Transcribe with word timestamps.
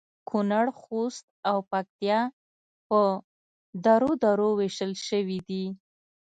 کونړ، 0.29 0.65
خوست 0.81 1.25
او 1.49 1.57
پکتیا 1.71 2.19
په 2.87 2.99
درو 3.85 4.11
درو 4.23 4.49
ویشل 4.59 4.91
شوي 5.07 5.39
دي 5.47 5.65